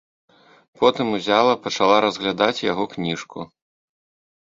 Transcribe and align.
Потым 0.81 1.07
узяла, 1.17 1.53
пачала 1.67 1.97
разглядаць 2.07 2.65
яго 2.71 2.91
кніжку. 2.97 3.39